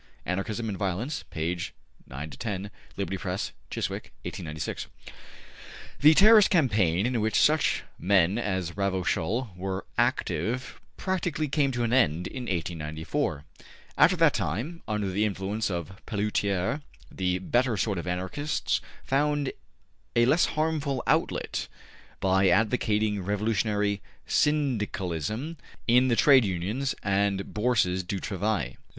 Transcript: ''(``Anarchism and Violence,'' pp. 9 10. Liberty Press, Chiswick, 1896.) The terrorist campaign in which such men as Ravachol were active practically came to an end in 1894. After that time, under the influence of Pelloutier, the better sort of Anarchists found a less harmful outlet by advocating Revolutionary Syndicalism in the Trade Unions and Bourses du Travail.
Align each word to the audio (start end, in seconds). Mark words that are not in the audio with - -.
''(``Anarchism 0.27 0.67
and 0.67 0.79
Violence,'' 0.79 1.23
pp. 1.31 1.69
9 2.07 2.29
10. 2.31 2.71
Liberty 2.97 3.19
Press, 3.19 3.51
Chiswick, 3.69 4.11
1896.) 4.23 4.87
The 5.99 6.15
terrorist 6.15 6.49
campaign 6.49 7.05
in 7.05 7.21
which 7.21 7.39
such 7.39 7.83
men 7.99 8.39
as 8.39 8.71
Ravachol 8.75 9.55
were 9.55 9.85
active 9.99 10.81
practically 10.97 11.47
came 11.47 11.71
to 11.73 11.83
an 11.83 11.93
end 11.93 12.25
in 12.25 12.45
1894. 12.45 13.45
After 13.95 14.15
that 14.15 14.33
time, 14.33 14.81
under 14.87 15.07
the 15.07 15.23
influence 15.23 15.69
of 15.69 16.03
Pelloutier, 16.07 16.81
the 17.11 17.37
better 17.37 17.77
sort 17.77 17.99
of 17.99 18.07
Anarchists 18.07 18.81
found 19.03 19.53
a 20.15 20.25
less 20.25 20.45
harmful 20.57 21.03
outlet 21.05 21.67
by 22.19 22.47
advocating 22.47 23.21
Revolutionary 23.23 24.01
Syndicalism 24.25 25.57
in 25.87 26.07
the 26.07 26.15
Trade 26.15 26.43
Unions 26.43 26.95
and 27.03 27.53
Bourses 27.53 28.01
du 28.01 28.19
Travail. 28.19 28.77